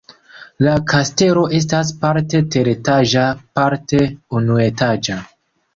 [0.67, 3.27] La kastelo estas parte teretaĝa,
[3.61, 4.05] parte
[4.41, 5.25] unuetaĝa.